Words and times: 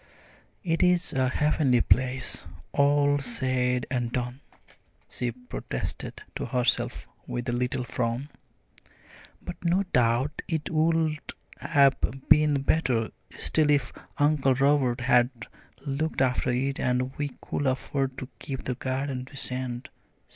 "It 0.63 0.81
is 0.81 1.13
a 1.13 1.29
heavenly 1.29 1.81
place, 1.81 2.43
all 2.71 3.19
said 3.19 3.85
and 3.91 4.11
done," 4.11 4.41
she 5.07 5.31
protested 5.31 6.23
to 6.35 6.45
herself 6.47 7.07
with 7.27 7.47
a 7.47 7.51
little 7.51 7.83
frown. 7.83 8.29
"But 9.43 9.63
no 9.63 9.83
doubt 9.93 10.41
it 10.47 10.71
would 10.71 11.19
have 11.59 11.97
been 12.29 12.63
better 12.63 13.11
still 13.37 13.69
if 13.69 13.93
Uncle 14.17 14.55
Robert 14.55 15.01
had 15.01 15.29
looked 15.85 16.19
after 16.19 16.49
it 16.49 16.79
and 16.79 17.15
we 17.19 17.37
could 17.39 17.67
afford 17.67 18.17
to 18.17 18.29
keep 18.39 18.65
the 18.65 18.73
garden 18.73 19.25
decent. 19.25 19.89